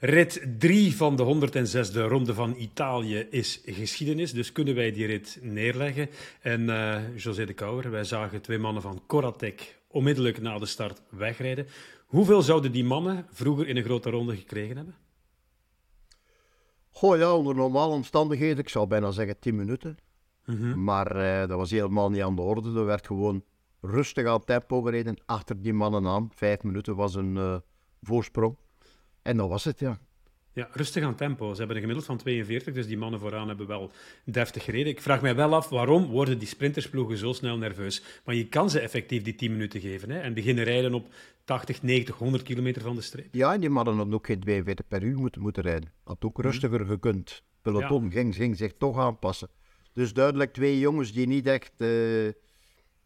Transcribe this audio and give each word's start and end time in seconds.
Rit 0.00 0.46
3 0.58 0.96
van 0.96 1.16
de 1.16 1.50
106e 1.50 2.08
ronde 2.08 2.34
van 2.34 2.54
Italië 2.56 3.26
is 3.30 3.62
geschiedenis, 3.66 4.32
dus 4.32 4.52
kunnen 4.52 4.74
wij 4.74 4.92
die 4.92 5.06
rit 5.06 5.38
neerleggen. 5.42 6.08
En 6.40 6.60
uh, 6.60 7.16
José 7.16 7.44
de 7.44 7.52
Kouwer, 7.52 7.90
wij 7.90 8.04
zagen 8.04 8.40
twee 8.40 8.58
mannen 8.58 8.82
van 8.82 9.02
Coratec 9.06 9.78
onmiddellijk 9.88 10.40
na 10.40 10.58
de 10.58 10.66
start 10.66 11.02
wegrijden. 11.10 11.66
Hoeveel 12.06 12.42
zouden 12.42 12.72
die 12.72 12.84
mannen 12.84 13.26
vroeger 13.30 13.68
in 13.68 13.76
een 13.76 13.84
grote 13.84 14.10
ronde 14.10 14.36
gekregen 14.36 14.76
hebben? 14.76 14.94
Goh 16.90 17.18
ja, 17.18 17.34
onder 17.34 17.54
normale 17.54 17.92
omstandigheden, 17.92 18.58
ik 18.58 18.68
zou 18.68 18.86
bijna 18.86 19.10
zeggen 19.10 19.38
10 19.38 19.56
minuten. 19.56 19.98
Mhm. 20.44 20.84
Maar 20.84 21.16
uh, 21.16 21.48
dat 21.48 21.58
was 21.58 21.70
helemaal 21.70 22.10
niet 22.10 22.22
aan 22.22 22.36
de 22.36 22.42
orde. 22.42 22.78
Er 22.78 22.84
werd 22.84 23.06
gewoon 23.06 23.44
rustig 23.80 24.26
aan 24.26 24.44
tempo 24.44 24.82
gereden 24.82 25.16
achter 25.26 25.62
die 25.62 25.72
mannen 25.72 26.06
aan. 26.06 26.30
Vijf 26.34 26.62
minuten 26.62 26.96
was 26.96 27.14
een 27.14 27.36
uh, 27.36 27.56
voorsprong. 28.02 28.56
En 29.28 29.36
dat 29.36 29.48
was 29.48 29.64
het, 29.64 29.78
ja. 29.78 29.98
Ja, 30.52 30.68
rustig 30.72 31.04
aan 31.04 31.14
tempo. 31.14 31.50
Ze 31.50 31.58
hebben 31.58 31.76
een 31.76 31.82
gemiddeld 31.82 32.06
van 32.06 32.16
42, 32.16 32.74
dus 32.74 32.86
die 32.86 32.98
mannen 32.98 33.20
vooraan 33.20 33.48
hebben 33.48 33.66
wel 33.66 33.90
deftig 34.24 34.64
gereden. 34.64 34.92
Ik 34.92 35.00
vraag 35.00 35.20
mij 35.20 35.34
wel 35.34 35.54
af, 35.54 35.68
waarom 35.68 36.06
worden 36.06 36.38
die 36.38 36.48
sprintersploegen 36.48 37.18
zo 37.18 37.32
snel 37.32 37.56
nerveus? 37.56 38.02
Maar 38.24 38.34
je 38.34 38.48
kan 38.48 38.70
ze 38.70 38.80
effectief 38.80 39.22
die 39.22 39.34
10 39.34 39.52
minuten 39.52 39.80
geven 39.80 40.10
hè, 40.10 40.18
en 40.20 40.34
beginnen 40.34 40.64
rijden 40.64 40.94
op 40.94 41.06
80, 41.44 41.82
90, 41.82 42.16
100 42.16 42.42
kilometer 42.42 42.82
van 42.82 42.94
de 42.94 43.00
streep. 43.00 43.34
Ja, 43.34 43.52
en 43.52 43.60
die 43.60 43.70
mannen 43.70 43.96
hadden 43.96 44.14
ook 44.14 44.26
geen 44.26 44.40
42 44.40 44.88
per 44.88 45.02
uur 45.02 45.16
moeten, 45.16 45.40
moeten 45.40 45.62
rijden. 45.62 45.92
Had 46.04 46.24
ook 46.24 46.36
mhm. 46.36 46.46
rustiger 46.46 46.86
gekund. 46.86 47.42
Peloton 47.62 48.10
ging, 48.10 48.34
ging 48.34 48.56
zich 48.56 48.72
toch 48.78 48.98
aanpassen. 48.98 49.48
Dus 49.92 50.12
duidelijk 50.12 50.52
twee 50.52 50.78
jongens 50.78 51.12
die 51.12 51.26
niet 51.26 51.46
echt... 51.46 51.72
Uh, 51.78 52.28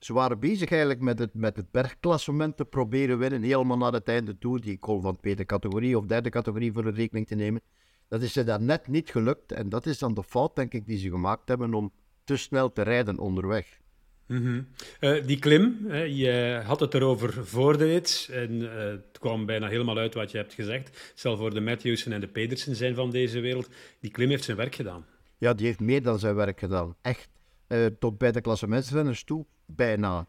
ze 0.04 0.12
waren 0.12 0.38
bezig 0.38 0.70
eigenlijk 0.70 1.00
met 1.00 1.18
het, 1.18 1.34
met 1.34 1.56
het 1.56 1.70
bergklassement 1.70 2.56
te 2.56 2.64
proberen 2.64 3.18
winnen. 3.18 3.42
Helemaal 3.42 3.76
naar 3.76 3.92
het 3.92 4.08
einde 4.08 4.38
toe. 4.38 4.60
Die 4.60 4.78
kon 4.78 5.02
van 5.02 5.16
tweede 5.16 5.44
categorie 5.44 5.98
of 5.98 6.06
derde 6.06 6.30
categorie 6.30 6.72
voor 6.72 6.82
de 6.82 6.90
rekening 6.90 7.26
te 7.26 7.34
nemen. 7.34 7.60
Dat 8.08 8.22
is 8.22 8.32
ze 8.32 8.44
daar 8.44 8.60
net 8.60 8.88
niet 8.88 9.10
gelukt. 9.10 9.52
En 9.52 9.68
dat 9.68 9.86
is 9.86 9.98
dan 9.98 10.14
de 10.14 10.22
fout, 10.22 10.56
denk 10.56 10.72
ik, 10.74 10.86
die 10.86 10.98
ze 10.98 11.10
gemaakt 11.10 11.48
hebben 11.48 11.74
om 11.74 11.92
te 12.24 12.36
snel 12.36 12.72
te 12.72 12.82
rijden 12.82 13.18
onderweg. 13.18 13.80
Mm 14.26 14.66
die 15.26 15.38
klim, 15.38 15.78
hè, 15.86 16.02
je 16.02 16.62
had 16.64 16.80
het 16.80 16.94
erover 16.94 17.46
voor 17.46 17.78
de 17.78 17.84
rit 17.84 18.28
en 18.32 18.52
uh, 18.52 18.74
het 18.74 19.18
kwam 19.18 19.46
bijna 19.46 19.68
helemaal 19.68 19.98
uit 19.98 20.14
wat 20.14 20.30
je 20.30 20.38
hebt 20.38 20.54
gezegd. 20.54 21.12
Stel 21.14 21.36
voor 21.36 21.54
de 21.54 21.60
Matthewsen 21.60 22.12
en 22.12 22.20
de 22.20 22.28
Pedersen 22.28 22.76
zijn 22.76 22.94
van 22.94 23.10
deze 23.10 23.40
wereld. 23.40 23.68
Die 24.00 24.10
klim 24.10 24.28
heeft 24.28 24.44
zijn 24.44 24.56
werk 24.56 24.74
gedaan. 24.74 25.06
Ja, 25.38 25.54
die 25.54 25.66
heeft 25.66 25.80
meer 25.80 26.02
dan 26.02 26.18
zijn 26.18 26.34
werk 26.34 26.58
gedaan. 26.58 26.96
Echt. 27.00 27.28
Uh, 27.72 27.86
tot 27.98 28.18
bij 28.18 28.32
de 28.32 28.40
klassementsrenners 28.40 29.24
toe, 29.24 29.46
bijna. 29.66 30.26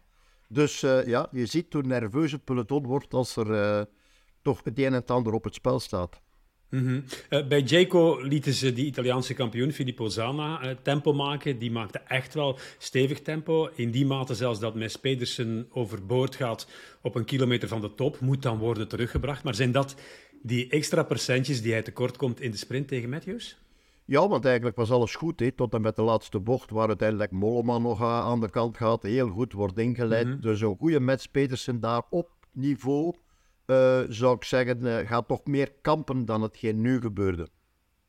Dus 0.47 0.83
uh, 0.83 1.07
ja, 1.07 1.27
je 1.31 1.45
ziet 1.45 1.73
hoe 1.73 1.81
nerveus 1.81 2.31
het 2.31 2.43
peloton 2.43 2.85
wordt 2.85 3.13
als 3.13 3.35
er 3.35 3.49
uh, 3.49 3.81
toch 4.41 4.63
het 4.63 4.79
een 4.79 4.85
en 4.85 4.93
het 4.93 5.11
ander 5.11 5.33
op 5.33 5.43
het 5.43 5.53
spel 5.53 5.79
staat. 5.79 6.21
-hmm. 6.69 7.03
bij 7.29 7.61
Jayco 7.61 8.21
lieten 8.21 8.53
ze 8.53 8.73
die 8.73 8.85
Italiaanse 8.85 9.33
kampioen 9.33 9.71
Filippo 9.71 10.07
Zana 10.07 10.75
tempo 10.81 11.13
maken. 11.13 11.59
Die 11.59 11.71
maakte 11.71 11.99
echt 11.99 12.33
wel 12.33 12.59
stevig 12.77 13.21
tempo. 13.21 13.69
In 13.75 13.91
die 13.91 14.05
mate 14.05 14.35
zelfs 14.35 14.59
dat 14.59 14.75
Mes 14.75 14.95
Pedersen 14.95 15.67
overboord 15.69 16.35
gaat 16.35 16.67
op 17.01 17.15
een 17.15 17.25
kilometer 17.25 17.67
van 17.67 17.81
de 17.81 17.95
top, 17.95 18.19
moet 18.19 18.41
dan 18.41 18.57
worden 18.57 18.87
teruggebracht. 18.87 19.43
Maar 19.43 19.55
zijn 19.55 19.71
dat 19.71 19.95
die 20.41 20.69
extra 20.69 21.03
percentjes 21.03 21.61
die 21.61 21.71
hij 21.71 21.81
tekort 21.81 22.17
komt 22.17 22.41
in 22.41 22.51
de 22.51 22.57
sprint 22.57 22.87
tegen 22.87 23.09
Matthews? 23.09 23.57
Ja, 24.05 24.27
want 24.27 24.45
eigenlijk 24.45 24.75
was 24.75 24.91
alles 24.91 25.15
goed. 25.15 25.39
Hè. 25.39 25.51
Tot 25.51 25.73
en 25.73 25.81
met 25.81 25.95
de 25.95 26.01
laatste 26.01 26.39
bocht, 26.39 26.69
waar 26.69 26.87
uiteindelijk 26.87 27.31
Mollema 27.31 27.77
nog 27.77 28.01
uh, 28.01 28.19
aan 28.19 28.39
de 28.39 28.49
kant 28.49 28.77
gaat. 28.77 29.03
Heel 29.03 29.29
goed 29.29 29.53
wordt 29.53 29.77
ingeleid. 29.77 30.25
Mm 30.25 30.31
-hmm. 30.31 30.41
Dus 30.41 30.61
een 30.61 30.77
goede 30.77 30.99
Mets 30.99 31.27
Petersen 31.27 31.79
daar 31.79 32.03
op 32.09 32.29
niveau, 32.51 33.15
uh, 33.65 34.01
zou 34.09 34.35
ik 34.35 34.43
zeggen, 34.43 34.85
uh, 34.85 34.97
gaat 34.97 35.27
toch 35.27 35.45
meer 35.45 35.71
kampen 35.81 36.25
dan 36.25 36.41
hetgeen 36.41 36.81
nu 36.81 37.01
gebeurde. 37.01 37.47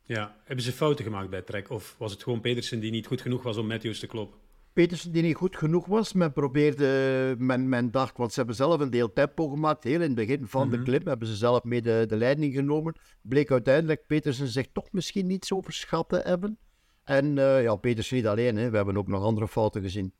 Ja, 0.03 0.35
hebben 0.43 0.65
ze 0.65 0.71
fouten 0.71 1.05
gemaakt 1.05 1.29
bij 1.29 1.41
Trek? 1.41 1.69
Of 1.69 1.95
was 1.97 2.11
het 2.11 2.23
gewoon 2.23 2.41
Petersen 2.41 2.79
die 2.79 2.91
niet 2.91 3.07
goed 3.07 3.21
genoeg 3.21 3.43
was 3.43 3.57
om 3.57 3.67
Matthews 3.67 3.99
te 3.99 4.07
kloppen? 4.07 4.39
Petersen 4.75 5.11
die 5.11 5.21
niet 5.21 5.35
goed 5.35 5.57
genoeg 5.57 5.85
was. 5.85 6.13
Men 6.13 6.33
probeerde, 6.33 7.35
men, 7.37 7.69
men 7.69 7.91
dacht, 7.91 8.17
want 8.17 8.31
ze 8.31 8.37
hebben 8.37 8.55
zelf 8.55 8.79
een 8.79 8.89
deel 8.89 9.13
tempo 9.13 9.47
gemaakt. 9.47 9.83
Heel 9.83 9.93
in 9.93 10.01
het 10.01 10.15
begin 10.15 10.47
van 10.47 10.69
de 10.69 10.75
mhm. 10.75 10.85
klim 10.85 11.07
hebben 11.07 11.27
ze 11.27 11.35
zelf 11.35 11.63
mee 11.63 11.81
de, 11.81 12.05
de 12.07 12.15
leiding 12.15 12.53
genomen. 12.53 12.95
Bleek 13.21 13.51
uiteindelijk 13.51 14.07
Petersen 14.07 14.47
zich 14.47 14.65
toch 14.73 14.91
misschien 14.91 15.27
niet 15.27 15.45
zo 15.45 15.61
verschat 15.61 16.09
te 16.09 16.21
hebben. 16.23 16.57
En 17.03 17.37
uh, 17.37 17.63
ja, 17.63 17.75
Petersen 17.75 18.15
niet 18.15 18.27
alleen, 18.27 18.55
hè. 18.55 18.69
we 18.69 18.75
hebben 18.75 18.97
ook 18.97 19.07
nog 19.07 19.23
andere 19.23 19.47
fouten 19.47 19.81
gezien. 19.81 20.13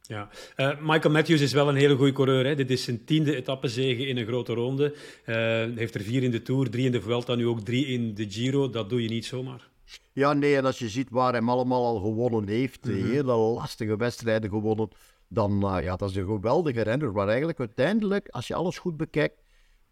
Ja, 0.00 0.28
uh, 0.56 0.80
Michael 0.80 1.12
Matthews 1.12 1.40
is 1.40 1.52
wel 1.52 1.68
een 1.68 1.76
hele 1.76 1.96
goede 1.96 2.12
coureur. 2.12 2.44
Hè. 2.44 2.54
Dit 2.54 2.70
is 2.70 2.84
zijn 2.84 3.04
tiende 3.04 3.36
etappezege 3.36 4.06
in 4.06 4.16
een 4.16 4.26
grote 4.26 4.54
ronde. 4.54 4.94
Hij 5.24 5.68
uh, 5.68 5.76
heeft 5.76 5.94
er 5.94 6.00
vier 6.00 6.22
in 6.22 6.30
de 6.30 6.42
Tour, 6.42 6.70
drie 6.70 6.86
in 6.86 6.92
de 6.92 7.00
Vuelta, 7.00 7.34
nu 7.34 7.46
ook 7.46 7.60
drie 7.60 7.86
in 7.86 8.14
de 8.14 8.30
Giro. 8.30 8.70
Dat 8.70 8.90
doe 8.90 9.02
je 9.02 9.08
niet 9.08 9.26
zomaar. 9.26 9.69
Ja, 10.12 10.32
nee, 10.32 10.56
en 10.56 10.64
als 10.64 10.78
je 10.78 10.88
ziet 10.88 11.10
waar 11.10 11.32
hij 11.32 11.42
allemaal 11.42 11.86
al 11.86 12.00
gewonnen 12.00 12.48
heeft, 12.48 12.84
mm 12.84 12.92
-hmm. 12.92 13.10
hele 13.10 13.34
lastige 13.34 13.96
wedstrijden 13.96 14.50
gewonnen, 14.50 14.88
dan 15.28 15.76
uh, 15.76 15.82
ja, 15.82 15.96
dat 15.96 16.10
is 16.10 16.16
een 16.16 16.26
geweldige 16.26 16.82
renner. 16.82 17.12
Maar 17.12 17.28
eigenlijk 17.28 17.58
uiteindelijk, 17.58 18.28
als 18.28 18.46
je 18.46 18.54
alles 18.54 18.78
goed 18.78 18.96
bekijkt, 18.96 19.42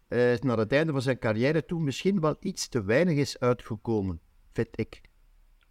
uh, 0.09 0.33
naar 0.39 0.57
het 0.57 0.71
einde 0.71 0.91
van 0.91 1.01
zijn 1.01 1.19
carrière 1.19 1.65
toe 1.65 1.81
misschien 1.81 2.19
wel 2.19 2.35
iets 2.39 2.67
te 2.67 2.83
weinig 2.83 3.17
is 3.17 3.39
uitgekomen, 3.39 4.19
vind 4.51 4.79
ik. 4.79 5.01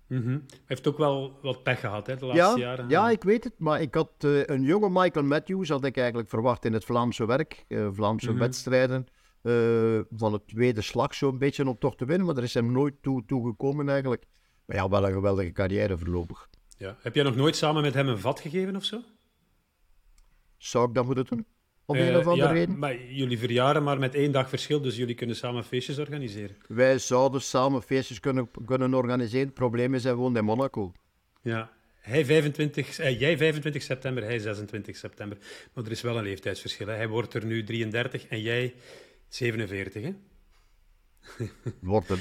Mm 0.07 0.23
-hmm. 0.23 0.45
Hij 0.49 0.59
heeft 0.65 0.87
ook 0.87 0.99
wel 0.99 1.39
wat 1.43 1.63
pech 1.63 1.81
gehad 1.81 2.07
hè, 2.07 2.17
de 2.17 2.27
laatste 2.27 2.61
ja, 2.61 2.67
jaren. 2.67 2.89
Ja, 2.89 3.11
ik 3.11 3.23
weet 3.23 3.45
het. 3.45 3.59
Maar 3.59 3.81
ik 3.81 3.95
had 3.95 4.11
uh, 4.25 4.45
een 4.45 4.63
jonge 4.63 4.91
Michael 4.91 5.25
Matthews, 5.25 5.69
had 5.69 5.85
ik 5.85 5.97
eigenlijk 5.97 6.29
verwacht 6.29 6.65
in 6.65 6.73
het 6.73 6.85
Vlaamse 6.85 7.27
werk, 7.27 7.65
Vlaamse 7.69 8.27
mm 8.27 8.33
-hmm. 8.33 8.41
wedstrijden. 8.41 9.07
Uh, 9.43 10.01
van 10.11 10.33
het 10.33 10.47
tweede 10.47 10.81
slag 10.81 11.15
zo'n 11.15 11.39
beetje 11.39 11.69
om 11.69 11.79
toch 11.79 11.97
te 11.97 12.05
winnen, 12.05 12.27
maar 12.27 12.37
er 12.37 12.43
is 12.43 12.55
hem 12.55 12.73
nooit 12.73 12.95
toe, 13.03 13.25
toe 13.27 13.47
gekomen 13.47 13.89
eigenlijk. 13.89 14.25
Maar 14.65 14.77
ja, 14.77 14.89
wel 14.89 15.07
een 15.07 15.13
geweldige 15.13 15.53
carrière 15.53 15.99
voorlopig. 15.99 16.49
Ja. 16.77 16.97
Heb 17.01 17.15
jij 17.15 17.25
nog 17.25 17.37
nooit 17.37 17.57
samen 17.57 17.83
met 17.83 17.95
hem 17.95 18.09
een 18.09 18.19
vat 18.19 18.41
gegeven 18.41 18.77
of 18.77 18.85
zo? 18.85 19.01
Zou 20.57 20.89
ik 20.89 20.95
dat 20.95 21.05
moeten 21.05 21.25
doen? 21.25 21.47
Om 21.85 21.97
uh, 21.97 22.09
een 22.09 22.17
of 22.17 22.27
andere 22.27 22.49
ja, 22.49 22.55
reden? 22.55 22.79
Maar 22.79 23.03
jullie 23.03 23.39
verjaren 23.39 23.83
maar 23.83 23.99
met 23.99 24.15
één 24.15 24.33
dag 24.33 24.49
verschil, 24.49 24.81
dus 24.81 24.97
jullie 24.97 25.15
kunnen 25.15 25.37
samen 25.37 25.65
feestjes 25.65 25.99
organiseren. 25.99 26.57
Wij 26.67 26.99
zouden 26.99 27.41
samen 27.41 27.83
feestjes 27.83 28.21
kunnen, 28.21 28.51
kunnen 28.65 28.95
organiseren. 28.95 29.47
Het 29.47 29.55
probleem 29.55 29.95
is, 29.95 30.05
hij 30.05 30.15
woont 30.15 30.37
in 30.37 30.45
Monaco. 30.45 30.93
Ja, 31.43 31.71
hij 32.09 32.25
25, 32.25 32.99
eh, 32.99 33.21
jij 33.21 33.37
25 33.37 33.83
september, 33.83 34.25
hij 34.25 34.39
26 34.39 34.97
september. 34.97 35.39
Maar 35.73 35.85
er 35.85 35.91
is 35.91 36.01
wel 36.01 36.17
een 36.17 36.25
leeftijdsverschil. 36.25 36.87
Hè. 36.87 36.95
Hij 36.95 37.09
wordt 37.09 37.35
er 37.35 37.45
nu 37.45 37.65
33 37.65 38.27
en 38.27 38.41
jij 38.41 38.75
47, 39.29 40.03
hè? 40.03 40.13
Wordt 41.81 42.09
hem. 42.09 42.19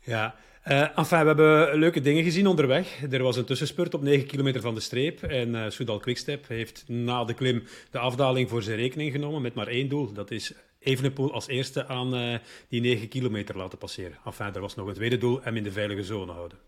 Ja. 0.00 0.34
Uh, 0.68 0.98
enfin, 0.98 1.20
we 1.20 1.26
hebben 1.26 1.78
leuke 1.78 2.00
dingen 2.00 2.24
gezien 2.24 2.46
onderweg. 2.46 3.02
Er 3.10 3.22
was 3.22 3.36
een 3.36 3.44
tussenspurt 3.44 3.94
op 3.94 4.02
9 4.02 4.26
kilometer 4.26 4.60
van 4.60 4.74
de 4.74 4.80
streep. 4.80 5.22
En 5.22 5.48
uh, 5.48 5.64
Soudal 5.68 5.98
Quickstep 5.98 6.48
heeft 6.48 6.84
na 6.86 7.24
de 7.24 7.34
klim 7.34 7.62
de 7.90 7.98
afdaling 7.98 8.48
voor 8.48 8.62
zijn 8.62 8.76
rekening 8.76 9.12
genomen 9.12 9.42
met 9.42 9.54
maar 9.54 9.66
één 9.66 9.88
doel. 9.88 10.12
Dat 10.12 10.30
is 10.30 10.52
Evenepoel 10.78 11.32
als 11.32 11.46
eerste 11.46 11.86
aan 11.86 12.14
uh, 12.14 12.38
die 12.68 12.80
9 12.80 13.08
kilometer 13.08 13.56
laten 13.56 13.78
passeren. 13.78 14.18
Enfin, 14.24 14.54
er 14.54 14.60
was 14.60 14.74
nog 14.74 14.86
een 14.86 14.94
tweede 14.94 15.18
doel, 15.18 15.40
hem 15.42 15.56
in 15.56 15.62
de 15.62 15.72
veilige 15.72 16.04
zone 16.04 16.32
houden. 16.32 16.58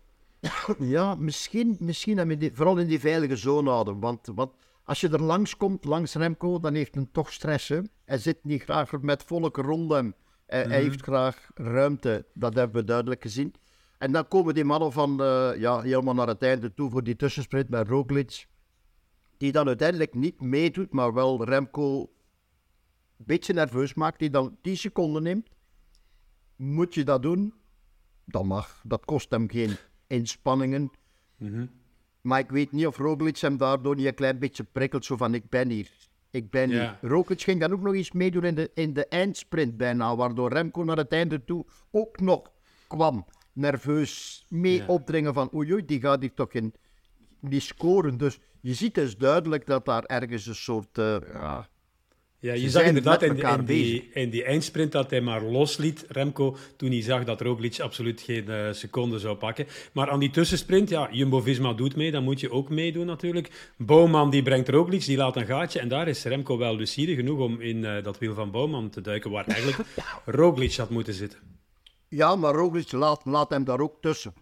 Ja, 0.79 1.15
misschien, 1.15 1.77
misschien 1.79 2.51
vooral 2.53 2.77
in 2.77 2.87
die 2.87 2.99
veilige 2.99 3.35
zone 3.35 3.69
houden. 3.69 3.99
Want, 3.99 4.29
want 4.35 4.51
als 4.83 5.01
je 5.01 5.09
er 5.09 5.21
langs 5.21 5.57
komt, 5.57 5.85
langs 5.85 6.13
Remco, 6.13 6.59
dan 6.59 6.73
heeft 6.73 6.95
hij 6.95 7.07
toch 7.11 7.33
stress. 7.33 7.67
Hè? 7.67 7.79
Hij 8.05 8.17
zit 8.17 8.43
niet 8.43 8.63
graag 8.63 9.01
met 9.01 9.23
volk 9.23 9.57
rond 9.57 9.91
hem. 9.91 10.13
Hij, 10.45 10.57
mm 10.59 10.63
-hmm. 10.63 10.71
hij, 10.71 10.81
heeft 10.81 11.01
graag 11.01 11.51
ruimte. 11.53 12.25
Dat 12.33 12.53
hebben 12.53 12.81
we 12.81 12.87
duidelijk 12.87 13.21
gezien. 13.21 13.53
En 13.97 14.11
dan 14.11 14.27
komen 14.27 14.53
die 14.53 14.63
mannen 14.63 14.91
van, 14.91 15.21
uh, 15.21 15.51
ja, 15.57 15.81
helemaal 15.81 16.13
naar 16.13 16.27
het 16.27 16.41
einde 16.43 16.73
toe 16.73 16.89
voor 16.89 17.03
die 17.03 17.15
tussensprint 17.15 17.69
met 17.69 17.87
Roglic. 17.87 18.47
Die 19.37 19.51
dan 19.51 19.67
uiteindelijk 19.67 20.13
niet 20.13 20.41
meedoet, 20.41 20.93
maar 20.93 21.13
wel 21.13 21.45
Remco 21.45 21.99
een 23.17 23.25
beetje 23.25 23.53
nerveus 23.53 23.93
maakt. 23.93 24.19
Die 24.19 24.29
dan 24.29 24.57
10 24.61 24.77
seconden 24.77 25.23
neemt. 25.23 25.49
Moet 26.55 26.93
je 26.93 27.03
dat 27.03 27.21
doen? 27.21 27.53
Dat 28.25 28.43
mag. 28.43 28.81
Dat 28.85 29.05
kost 29.05 29.29
hem 29.29 29.49
geen 29.49 29.75
inspanningen. 30.07 30.91
Mm 31.37 31.53
-hmm. 31.53 31.69
Maar 32.23 32.39
ik 32.39 32.49
weet 32.49 32.71
niet 32.71 32.87
of 32.87 32.97
Roglic 32.97 33.37
hem 33.37 33.57
daardoor 33.57 33.95
niet 33.95 34.05
een 34.05 34.13
klein 34.13 34.39
beetje 34.39 34.63
prikkelt. 34.63 35.05
Zo 35.05 35.17
van, 35.17 35.33
ik 35.33 35.49
ben 35.49 35.69
hier. 35.69 35.89
Ik 36.31 36.49
ben 36.49 36.69
ja. 36.69 36.97
hier. 37.01 37.09
Roglic 37.09 37.41
ging 37.41 37.59
dan 37.59 37.73
ook 37.73 37.81
nog 37.81 37.93
eens 37.93 38.11
meedoen 38.11 38.43
in 38.43 38.55
de, 38.55 38.71
in 38.73 38.93
de 38.93 39.07
eindsprint 39.07 39.77
bijna. 39.77 40.15
Waardoor 40.15 40.53
Remco 40.53 40.83
naar 40.83 40.97
het 40.97 41.11
einde 41.11 41.43
toe 41.43 41.65
ook 41.91 42.19
nog 42.19 42.51
kwam. 42.87 43.25
Nerveus 43.53 44.45
mee 44.49 44.75
ja. 44.75 44.85
opdringen 44.87 45.33
van, 45.33 45.49
oei 45.53 45.73
oei, 45.73 45.85
die 45.85 45.99
gaat 45.99 46.21
hier 46.21 46.33
toch 46.33 46.53
in, 46.53 46.73
niet 47.39 47.63
scoren. 47.63 48.17
Dus 48.17 48.39
je 48.61 48.73
ziet 48.73 48.95
dus 48.95 49.17
duidelijk 49.17 49.65
dat 49.65 49.85
daar 49.85 50.03
ergens 50.03 50.45
een 50.45 50.55
soort... 50.55 50.97
Uh, 50.97 51.17
ja, 51.33 51.67
ja, 52.43 52.53
je 52.53 52.69
zag 52.69 52.83
inderdaad 52.83 53.21
in, 53.21 53.37
in, 53.37 53.65
die, 53.65 54.09
in 54.13 54.29
die 54.29 54.43
eindsprint 54.43 54.91
dat 54.91 55.09
hij 55.09 55.21
maar 55.21 55.43
losliet, 55.43 56.05
Remco, 56.07 56.57
toen 56.75 56.91
hij 56.91 57.01
zag 57.01 57.23
dat 57.23 57.41
Roglic 57.41 57.79
absoluut 57.79 58.21
geen 58.21 58.45
uh, 58.49 58.71
seconde 58.71 59.19
zou 59.19 59.35
pakken. 59.35 59.67
Maar 59.91 60.09
aan 60.09 60.19
die 60.19 60.29
tussensprint, 60.29 60.89
ja, 60.89 61.09
Jumbo-Visma 61.11 61.73
doet 61.73 61.95
mee, 61.95 62.11
dan 62.11 62.23
moet 62.23 62.39
je 62.39 62.51
ook 62.51 62.69
meedoen 62.69 63.05
natuurlijk. 63.05 63.73
Bouwman 63.77 64.29
die 64.29 64.43
brengt 64.43 64.69
Roglic, 64.69 65.05
die 65.05 65.17
laat 65.17 65.35
een 65.35 65.45
gaatje 65.45 65.79
en 65.79 65.87
daar 65.87 66.07
is 66.07 66.23
Remco 66.23 66.57
wel 66.57 66.75
lucide 66.75 67.15
genoeg 67.15 67.39
om 67.39 67.61
in 67.61 67.77
uh, 67.77 68.03
dat 68.03 68.17
wiel 68.17 68.33
van 68.33 68.51
Bouwman 68.51 68.89
te 68.89 69.01
duiken, 69.01 69.31
waar 69.31 69.45
eigenlijk 69.45 69.89
Roglic 70.25 70.75
had 70.75 70.89
moeten 70.89 71.13
zitten. 71.13 71.39
Ja, 72.07 72.35
maar 72.35 72.53
Roglic 72.53 72.91
laat, 72.91 73.25
laat 73.25 73.49
hem 73.49 73.63
daar 73.63 73.79
ook 73.79 74.01
tussen. 74.01 74.33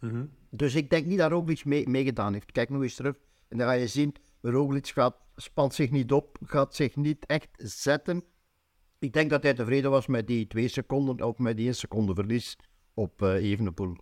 Mhm. 0.00 0.24
Dus 0.50 0.74
ik 0.74 0.90
denk 0.90 1.06
niet 1.06 1.18
dat 1.18 1.30
Roglic 1.30 1.64
mee, 1.64 1.88
meegedaan 1.88 2.32
heeft. 2.32 2.52
Kijk 2.52 2.68
nog 2.68 2.82
eens 2.82 2.94
terug. 2.94 3.14
En 3.48 3.58
dan 3.58 3.66
ga 3.66 3.72
je 3.72 3.86
zien, 3.86 4.14
Roglic 4.40 4.88
gaat, 4.88 5.16
spant 5.42 5.74
zich 5.74 5.90
niet 5.90 6.12
op, 6.12 6.36
gaat 6.44 6.74
zich 6.74 6.96
niet 6.96 7.26
echt 7.26 7.48
zetten. 7.56 8.24
Ik 8.98 9.12
denk 9.12 9.30
dat 9.30 9.42
hij 9.42 9.54
tevreden 9.54 9.90
was 9.90 10.06
met 10.06 10.26
die 10.26 10.46
twee 10.46 10.68
seconden, 10.68 11.20
ook 11.20 11.38
met 11.38 11.56
die 11.56 11.64
één 11.64 11.74
seconde 11.74 12.14
verlies 12.14 12.56
op 12.94 13.22
uh, 13.22 13.34
Evenepoel. 13.34 13.96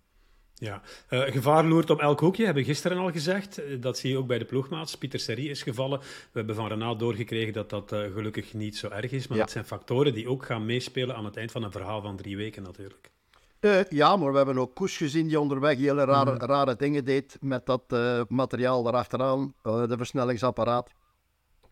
Ja, 0.61 0.81
uh, 1.09 1.21
gevaar 1.21 1.65
loert 1.65 1.89
op 1.89 1.99
elk 1.99 2.19
hoekje, 2.19 2.45
hebben 2.45 2.63
we 2.63 2.69
gisteren 2.69 2.97
al 2.97 3.11
gezegd. 3.11 3.57
Eh, 3.57 3.81
dat 3.81 3.97
zie 3.97 4.09
je 4.09 4.17
ook 4.17 4.27
bij 4.27 4.37
de 4.37 4.45
ploegmaats. 4.45 4.97
Pieter 4.97 5.19
Serie 5.19 5.49
is 5.49 5.63
gevallen. 5.63 5.99
We 5.99 6.05
hebben 6.31 6.55
van 6.55 6.67
Renaat 6.67 6.99
doorgekregen 6.99 7.53
dat 7.53 7.69
dat 7.69 7.91
uh, 7.91 7.99
gelukkig 7.99 8.53
niet 8.53 8.77
zo 8.77 8.89
erg 8.89 9.11
is. 9.11 9.27
Maar 9.27 9.37
ja. 9.37 9.43
dat 9.43 9.51
zijn 9.51 9.65
factoren 9.65 10.13
die 10.13 10.29
ook 10.29 10.45
gaan 10.45 10.65
meespelen 10.65 11.15
aan 11.15 11.25
het 11.25 11.37
eind 11.37 11.51
van 11.51 11.63
een 11.63 11.71
verhaal 11.71 12.01
van 12.01 12.15
drie 12.15 12.37
weken 12.37 12.63
natuurlijk. 12.63 13.11
Uh, 13.59 13.83
ja, 13.89 14.15
maar 14.15 14.31
we 14.31 14.37
hebben 14.37 14.57
ook 14.57 14.75
Koes 14.75 14.97
gezien 14.97 15.27
die 15.27 15.39
onderweg 15.39 15.77
hele 15.77 16.03
rare, 16.03 16.31
mm. 16.31 16.37
rare 16.37 16.75
dingen 16.75 17.05
deed 17.05 17.37
met 17.39 17.65
dat 17.65 17.83
materiaal 18.29 18.87
erachteraan, 18.87 19.53
de 19.63 19.95
versnellingsapparaat. 19.97 20.91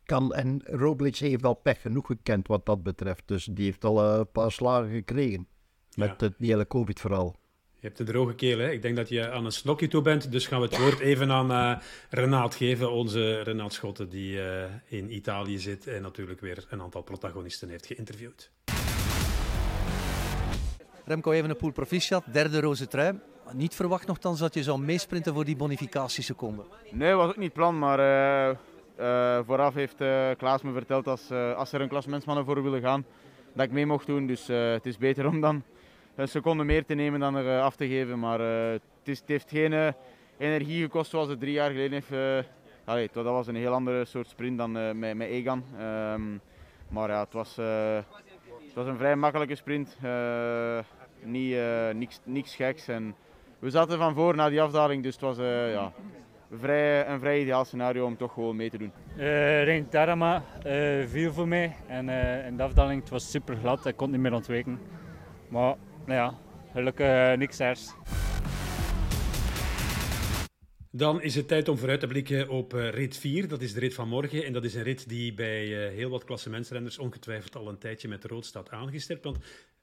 Kan, 0.10 0.34
en 0.34 0.62
Roglic 0.66 1.16
heeft 1.16 1.44
al 1.44 1.54
pech 1.54 1.82
genoeg 1.82 2.06
gekend 2.06 2.48
wat 2.48 2.66
dat 2.66 2.84
betreft, 2.84 3.24
dus 3.26 3.46
die 3.46 3.66
heeft 3.66 3.86
al 3.86 4.04
een 4.04 4.32
paar 4.32 4.52
slagen 4.52 4.90
gekregen 4.90 5.48
met 5.96 6.16
ja. 6.18 6.26
het 6.26 6.36
hele 6.38 6.68
COVID-verhaal. 6.68 7.36
Je 7.74 7.88
hebt 7.88 8.00
een 8.00 8.06
droge 8.06 8.36
keel, 8.36 8.60
hè? 8.60 8.72
Ik 8.72 8.82
denk 8.82 8.96
dat 8.96 9.10
je 9.10 9.32
aan 9.32 9.46
een 9.46 9.52
slokje 9.52 9.88
toe 9.88 10.02
bent, 10.02 10.32
dus 10.32 10.48
gaan 10.48 10.62
we 10.62 10.66
het 10.66 10.78
woord 10.78 11.00
even 11.00 11.32
aan 11.32 11.82
Renaat 12.10 12.56
geven, 12.56 12.92
onze 12.92 13.42
Renaat 13.42 13.74
Schotten 13.74 14.10
die 14.10 14.40
in 14.86 15.14
Italië 15.14 15.60
zit 15.60 15.88
en 15.88 16.02
natuurlijk 16.02 16.40
weer 16.40 16.66
een 16.70 16.82
aantal 16.82 17.02
protagonisten 17.02 17.70
heeft 17.70 17.86
geïnterviewd. 17.86 18.52
Remco 21.06 21.32
Evenepoel 21.32 21.72
proficiat, 21.72 22.24
derde 22.32 22.60
roze 22.60 22.88
trui. 22.88 23.20
Niet 23.54 23.76
verwacht 23.76 24.08
nogthans 24.08 24.40
dat 24.40 24.54
je 24.54 24.64
zou 24.64 24.82
meesprinten 24.82 25.34
voor 25.34 25.46
die 25.46 25.56
bonificatieseconde. 25.56 26.64
Nee, 26.92 27.14
was 27.14 27.30
ook 27.30 27.38
niet 27.38 27.46
het 27.46 27.54
plan, 27.54 27.80
maar 27.80 28.00
uh, 28.50 28.58
uh, 29.00 29.40
vooraf 29.46 29.74
heeft 29.74 30.02
uh, 30.02 30.30
Klaas 30.38 30.62
me 30.62 30.72
verteld 30.72 31.08
als, 31.08 31.32
als 31.32 31.72
er 31.72 31.82
een 31.82 31.88
klassementsmannen 31.88 32.46
voor 32.46 32.64
willen 32.64 32.82
gaan, 32.82 33.06
dat 33.54 33.66
ik 33.66 33.72
mee 33.72 33.86
mocht 33.86 34.08
doen. 34.08 34.28
Dus 34.28 34.48
het 34.48 34.86
is 34.86 34.98
beter 34.98 35.28
om 35.28 35.42
dan 35.42 35.64
een 36.16 36.28
seconde 36.28 36.64
meer 36.64 36.86
te 36.86 36.94
nemen 36.94 37.20
dan 37.20 37.36
er 37.36 37.62
af 37.62 37.76
te 37.76 37.88
geven. 37.88 38.20
Maar 38.20 38.40
het, 38.40 38.82
is, 39.04 39.20
het, 39.20 39.28
heeft 39.28 39.50
geen 39.50 39.94
energie 40.38 40.82
gekost 40.82 41.10
zoals 41.10 41.30
het 41.30 41.40
drie 41.40 41.54
jaar 41.54 41.70
geleden 41.70 41.92
heeft. 41.92 42.48
Allee, 42.86 43.10
dat 43.12 43.26
was 43.26 43.48
een 43.48 43.56
heel 43.56 43.74
andere 43.74 44.06
soort 44.06 44.28
sprint 44.28 44.58
dan 44.58 44.72
met, 44.72 45.16
met 45.16 45.28
Egan. 45.28 45.64
Um, 46.14 46.42
maar 46.90 47.10
ja, 47.10 47.20
het 47.20 47.34
was, 47.34 47.56
het 47.56 48.74
was 48.74 48.88
een 48.88 48.98
vrij 48.98 49.16
makkelijke 49.16 49.56
sprint 49.56 49.98
niet, 51.24 51.58
niks, 51.94 52.20
niks 52.24 52.56
geks. 52.56 52.88
En 52.88 53.16
we 53.60 53.70
zaten 53.70 53.98
van 53.98 54.14
voor 54.14 54.36
naar 54.36 54.50
die 54.50 54.62
afdaling, 54.62 55.04
dus 55.04 55.14
het 55.14 55.22
was 55.22 55.38
ja, 55.72 55.94
vrij, 56.52 57.08
een 57.08 57.20
vrij 57.20 57.42
ideaal 57.42 57.66
scenario 57.66 58.06
om 58.06 58.18
toch 58.18 58.34
gewoon 58.34 58.56
mee 58.56 58.70
te 58.70 58.78
doen. 58.78 58.92
Uh, 59.18 59.64
Rijn 59.64 59.90
Tarama 59.90 60.44
uh, 60.66 61.08
viel 61.08 61.34
voor 61.34 61.48
mij 61.48 61.76
en 61.88 62.10
in 62.46 62.58
de 62.58 62.64
afdaling 62.64 63.02
het 63.02 63.10
was 63.10 63.32
super 63.32 63.56
glad, 63.56 63.86
ik 63.86 63.96
kon 63.96 64.12
niet 64.12 64.20
meer 64.20 64.34
ontwijken. 64.34 64.80
Maar 65.48 65.76
nou 66.06 66.20
ja, 66.20 66.34
gelukkig 66.74 67.38
niks 67.38 67.60
ergs. 67.60 67.94
Dan 70.92 71.22
is 71.22 71.36
het 71.36 71.48
tijd 71.48 71.68
om 71.68 71.78
vooruit 71.78 72.00
te 72.00 72.08
blikken 72.08 72.50
op 72.50 72.72
rit 72.72 73.18
4. 73.18 73.48
Dat 73.48 73.62
is 73.62 73.74
de 73.74 73.80
rit 73.80 73.94
van 73.94 74.08
morgen. 74.08 74.46
En 74.46 74.54
dat 74.54 74.64
is 74.64 74.76
een 74.76 74.84
rit 74.84 75.10
die 75.10 75.34
bij 75.34 75.66
heel 75.94 76.10
wat 76.10 76.24
klassementsrenners 76.24 76.98
ongetwijfeld 76.98 77.56
al 77.56 77.70
een 77.70 77.78
tijdje 77.78 78.08
met 78.08 78.26
rood 78.26 78.46
staat 78.46 78.70
aangestipt. 78.70 79.24
Want 79.24 79.38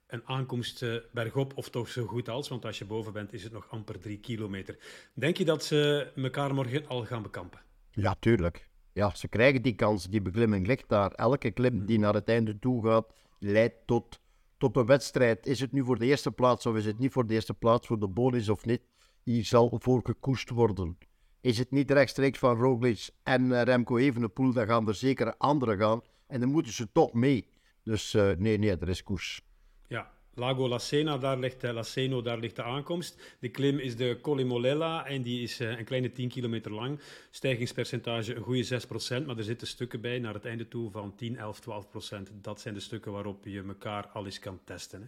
een 0.06 0.26
aankomst 0.26 0.82
uh, 0.82 0.96
bergop, 1.12 1.56
of 1.56 1.70
toch 1.70 1.88
zo 1.88 2.06
goed 2.06 2.28
als, 2.28 2.48
want 2.48 2.64
als 2.64 2.78
je 2.78 2.84
boven 2.84 3.12
bent 3.12 3.32
is 3.32 3.42
het 3.42 3.52
nog 3.52 3.70
amper 3.70 4.00
drie 4.00 4.18
kilometer. 4.18 4.78
Denk 5.14 5.36
je 5.36 5.44
dat 5.44 5.64
ze 5.64 6.10
elkaar 6.16 6.54
morgen 6.54 6.86
al 6.86 7.04
gaan 7.04 7.22
bekampen? 7.22 7.60
Ja, 7.90 8.16
tuurlijk. 8.18 8.68
Ja, 8.92 9.14
ze 9.14 9.28
krijgen 9.28 9.62
die 9.62 9.74
kans. 9.74 10.08
Die 10.08 10.22
beklimming 10.22 10.66
ligt 10.66 10.88
daar. 10.88 11.10
Elke 11.10 11.50
klim 11.50 11.86
die 11.86 11.98
naar 11.98 12.14
het 12.14 12.28
einde 12.28 12.58
toe 12.58 12.84
gaat, 12.84 13.12
leidt 13.38 13.86
tot, 13.86 14.20
tot 14.58 14.76
een 14.76 14.86
wedstrijd. 14.86 15.46
Is 15.46 15.60
het 15.60 15.72
nu 15.72 15.84
voor 15.84 15.98
de 15.98 16.06
eerste 16.06 16.30
plaats 16.30 16.66
of 16.66 16.76
is 16.76 16.86
het 16.86 16.98
niet 16.98 17.12
voor 17.12 17.26
de 17.26 17.34
eerste 17.34 17.54
plaats, 17.54 17.86
voor 17.86 17.98
de 18.00 18.08
bonus 18.08 18.48
of 18.48 18.64
niet? 18.64 18.82
Die 19.24 19.44
zal 19.44 19.76
voor 19.78 20.00
gekoest 20.04 20.50
worden. 20.50 20.98
Is 21.40 21.58
het 21.58 21.70
niet 21.70 21.90
rechtstreeks 21.90 22.38
van 22.38 22.56
Roglic 22.56 23.08
en 23.22 23.64
Remco 23.64 23.96
Evenepoel, 23.96 24.52
dan 24.52 24.66
gaan 24.66 24.88
er 24.88 24.94
zeker 24.94 25.36
anderen 25.36 25.78
gaan. 25.78 26.00
En 26.26 26.40
dan 26.40 26.48
moeten 26.48 26.72
ze 26.72 26.92
toch 26.92 27.12
mee. 27.12 27.48
Dus 27.82 28.14
uh, 28.14 28.30
nee, 28.36 28.58
nee, 28.58 28.78
er 28.78 28.88
is 28.88 29.02
koers. 29.02 29.45
Ja, 29.88 30.10
Lago 30.34 30.68
La 30.68 30.78
Sena, 30.78 31.18
daar 31.18 31.38
ligt, 31.38 31.62
La 31.62 31.82
Seno, 31.82 32.22
daar 32.22 32.38
ligt 32.38 32.56
de 32.56 32.62
aankomst. 32.62 33.36
De 33.40 33.48
klim 33.48 33.78
is 33.78 33.96
de 33.96 34.18
Colimolella 34.22 35.06
en 35.06 35.22
die 35.22 35.42
is 35.42 35.60
uh, 35.60 35.78
een 35.78 35.84
kleine 35.84 36.12
10 36.12 36.28
kilometer 36.28 36.72
lang. 36.72 37.00
Stijgingspercentage 37.30 38.34
een 38.34 38.42
goede 38.42 38.80
6%, 39.22 39.26
maar 39.26 39.36
er 39.36 39.44
zitten 39.44 39.66
stukken 39.66 40.00
bij 40.00 40.18
naar 40.18 40.34
het 40.34 40.44
einde 40.44 40.68
toe 40.68 40.90
van 40.90 41.14
10, 41.14 41.36
11, 41.36 41.60
12%. 41.60 42.40
Dat 42.40 42.60
zijn 42.60 42.74
de 42.74 42.80
stukken 42.80 43.12
waarop 43.12 43.44
je 43.44 43.62
elkaar 43.62 44.06
al 44.06 44.24
eens 44.24 44.38
kan 44.38 44.60
testen. 44.64 45.00
Hè? 45.00 45.06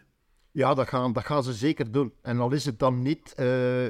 Ja, 0.50 0.75
dat 0.75 0.88
gaan, 0.88 1.12
dat 1.12 1.25
gaan 1.25 1.42
ze 1.42 1.52
zeker 1.52 1.92
doen. 1.92 2.12
En 2.22 2.38
al 2.38 2.52
is 2.52 2.64
het 2.64 2.78
dan 2.78 3.02
niet... 3.02 3.34
Uh 3.40 3.86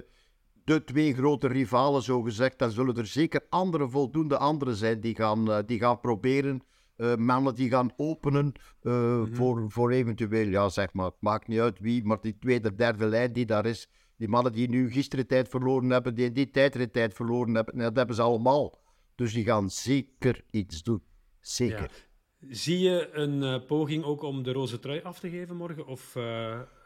de 0.68 0.84
twee 0.84 1.14
grote 1.14 1.46
rivalen, 1.46 2.02
zo 2.02 2.22
gezegd. 2.22 2.58
Dan 2.58 2.70
zullen 2.70 2.96
er 2.96 3.06
zeker 3.06 3.40
andere, 3.48 3.88
voldoende 3.88 4.38
anderen 4.38 4.74
zijn 4.76 5.00
die 5.00 5.14
gaan, 5.14 5.62
die 5.66 5.78
gaan 5.78 6.00
proberen. 6.00 6.62
Uh, 6.98 7.16
mannen 7.16 7.54
die 7.54 7.70
gaan 7.70 7.92
openen 7.96 8.52
uh, 8.82 8.92
mm 8.92 9.24
-hmm. 9.24 9.34
voor, 9.34 9.70
voor 9.70 9.90
eventueel, 9.90 10.48
ja 10.48 10.68
zeg 10.68 10.92
maar, 10.92 11.06
het 11.06 11.20
maakt 11.20 11.48
niet 11.48 11.60
uit 11.60 11.78
wie, 11.78 12.04
maar 12.04 12.20
die 12.20 12.38
tweede, 12.38 12.74
derde 12.74 13.06
lijn 13.06 13.32
die 13.32 13.46
daar 13.46 13.66
is, 13.66 13.88
die 14.16 14.28
mannen 14.28 14.52
die 14.52 14.68
nu 14.68 14.90
gisteren 14.90 15.26
tijd 15.26 15.48
verloren 15.48 15.90
hebben, 15.90 16.14
die 16.14 16.32
die 16.32 16.50
tijdrit 16.50 16.92
tijd 16.92 17.14
verloren 17.14 17.54
hebben, 17.54 17.78
dat 17.78 17.96
hebben 17.96 18.16
ze 18.16 18.22
allemaal. 18.22 18.78
Dus 19.14 19.32
die 19.32 19.44
gaan 19.44 19.70
zeker 19.70 20.44
iets 20.50 20.82
doen. 20.82 21.02
Zeker. 21.40 21.90
Ja. 22.38 22.54
Zie 22.54 22.78
je 22.78 23.10
een 23.12 23.42
uh, 23.42 23.66
poging 23.66 24.04
ook 24.04 24.22
om 24.22 24.42
de 24.42 24.52
roze 24.52 24.78
trui 24.78 25.02
af 25.02 25.20
te 25.20 25.30
geven 25.30 25.56
morgen, 25.56 25.86
of 25.86 26.12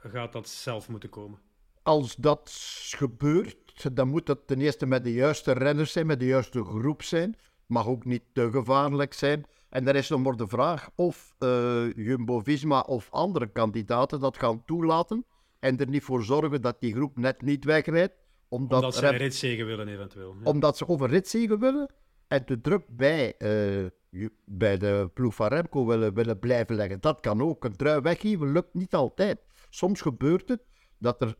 gaat 0.02 0.32
dat 0.32 0.48
zelf 0.48 0.88
moeten 0.88 1.08
komen? 1.08 1.38
Als 1.82 2.16
dat 2.16 2.52
gebeurt, 2.96 3.96
dan 3.96 4.08
moet 4.08 4.26
dat 4.26 4.46
ten 4.46 4.60
eerste 4.60 4.86
met 4.86 5.04
de 5.04 5.12
juiste 5.12 5.52
renners 5.52 5.92
zijn, 5.92 6.06
met 6.06 6.20
de 6.20 6.26
juiste 6.26 6.64
groep 6.64 7.02
zijn. 7.02 7.36
Mag 7.66 7.86
ook 7.86 8.04
niet 8.04 8.22
te 8.32 8.50
gevaarlijk 8.50 9.12
zijn. 9.12 9.46
En 9.72 9.84
dan 9.84 9.94
is 9.94 10.08
nog 10.08 10.22
maar 10.22 10.36
de 10.36 10.46
vraag 10.46 10.90
of 10.94 11.34
uh, 11.38 11.92
Jumbo-Visma 11.94 12.80
of 12.80 13.10
andere 13.10 13.46
kandidaten 13.46 14.20
dat 14.20 14.38
gaan 14.38 14.64
toelaten. 14.64 15.24
En 15.58 15.78
er 15.78 15.88
niet 15.88 16.02
voor 16.02 16.22
zorgen 16.22 16.62
dat 16.62 16.80
die 16.80 16.94
groep 16.94 17.16
net 17.16 17.42
niet 17.42 17.64
wegrijdt. 17.64 18.14
Omdat, 18.48 18.78
omdat 18.78 18.94
ze 18.94 19.00
rem... 19.00 19.16
ritzegen 19.16 19.66
willen 19.66 19.88
eventueel. 19.88 20.34
Ja. 20.34 20.50
Omdat 20.50 20.76
ze 20.76 20.88
over 20.88 21.08
ritzegen 21.08 21.58
willen. 21.58 21.94
En 22.28 22.42
de 22.46 22.60
druk 22.60 22.84
bij, 22.88 23.34
uh, 23.38 24.28
bij 24.44 24.76
de 24.76 25.10
ploeg 25.14 25.34
van 25.34 25.48
Remco 25.48 25.86
willen, 25.86 26.14
willen 26.14 26.38
blijven 26.38 26.74
leggen. 26.74 27.00
Dat 27.00 27.20
kan 27.20 27.42
ook. 27.42 27.64
Een 27.64 27.76
trui 27.76 28.00
weggeven 28.00 28.52
lukt 28.52 28.74
niet 28.74 28.94
altijd. 28.94 29.40
Soms 29.70 30.00
gebeurt 30.00 30.48
het 30.48 30.62
dat 30.98 31.22
er 31.22 31.36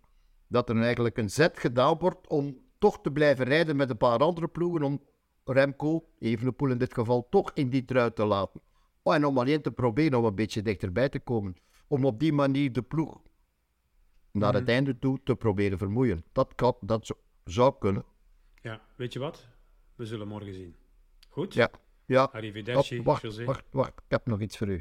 dat 0.49 0.69
er 0.69 0.83
eigenlijk 0.83 1.17
een 1.17 1.31
zet 1.31 1.59
gedaan 1.59 1.99
wordt 1.99 2.29
om 2.29 2.59
toch 2.79 3.01
te 3.01 3.13
blijven 3.13 3.45
rijden 3.45 3.77
met 3.77 3.91
een 3.91 3.97
paar 3.97 4.19
andere 4.19 4.49
ploegen, 4.49 4.83
om 4.83 5.03
Remco, 5.45 6.09
Evenepoel 6.19 6.71
in 6.71 6.79
dit 6.79 6.95
geval, 6.95 7.27
toch 7.31 7.51
in 7.55 7.69
die 7.69 7.85
trui 7.85 8.13
te 8.13 8.25
laten. 8.25 8.61
Oh, 9.03 9.15
en 9.15 9.27
om 9.27 9.39
alleen 9.39 9.63
te 9.63 9.71
proberen 9.71 10.19
om 10.19 10.25
een 10.25 10.35
beetje 10.35 10.63
dichterbij 10.63 11.09
te 11.09 11.21
komen. 11.21 11.57
Om 11.87 12.05
op 12.05 12.21
die 12.21 12.33
manier 12.33 12.73
de 12.73 12.83
ploeg 12.83 13.21
naar 14.31 14.55
het 14.55 14.63
mm. 14.63 14.69
einde 14.69 14.99
toe 14.99 15.21
te 15.25 15.37
proberen 15.37 15.79
vermoeien. 15.79 16.25
Dat, 16.33 16.55
kan, 16.55 16.77
dat 16.81 17.17
zou 17.45 17.75
kunnen. 17.79 18.05
Ja, 18.63 18.81
weet 18.97 19.13
je 19.13 19.19
wat? 19.19 19.49
We 19.95 20.07
zullen 20.07 20.29
morgen 20.29 20.55
zien. 20.55 20.75
Goed? 21.29 21.55
Ja. 21.55 21.71
ja. 22.07 22.29
Arrivederci, 22.33 23.03
wacht, 23.03 23.23
José. 23.23 23.45
Wacht, 23.45 23.65
wacht, 23.71 23.93
ik 23.97 24.05
heb 24.09 24.27
nog 24.27 24.41
iets 24.41 24.59
voor 24.59 24.69
u. 24.69 24.75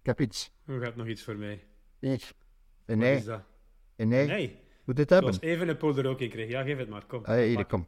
Ik 0.00 0.06
heb 0.06 0.20
iets. 0.20 0.52
U 0.64 0.80
gaat 0.80 0.96
nog 0.96 1.06
iets 1.06 1.22
voor 1.22 1.36
mij. 1.36 1.64
Nee. 1.98 2.20
Een 2.84 2.98
nee. 2.98 3.10
Wat 3.10 3.18
is 3.18 3.24
dat? 3.24 3.42
Een 3.96 4.08
nee. 4.08 4.26
nee. 4.26 4.58
Moet 4.84 4.96
dit 4.96 5.10
hebben? 5.10 5.34
Zoals 5.34 5.46
even 5.46 5.68
een 5.68 5.76
pool 5.76 5.96
er 5.96 6.06
ook 6.06 6.20
in 6.20 6.30
kreeg. 6.30 6.48
Ja, 6.48 6.62
geef 6.62 6.78
het 6.78 6.88
maar. 6.88 7.06
Kom. 7.06 7.24
Ah, 7.24 7.36
hier, 7.36 7.66
kom. 7.66 7.66